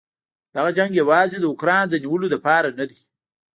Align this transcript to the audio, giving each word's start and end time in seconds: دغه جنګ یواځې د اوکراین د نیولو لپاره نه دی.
دغه 0.55 0.71
جنګ 0.77 0.91
یواځې 1.01 1.37
د 1.39 1.45
اوکراین 1.51 1.85
د 1.89 1.95
نیولو 2.03 2.27
لپاره 2.33 2.67
نه 2.79 2.85
دی. 2.89 2.99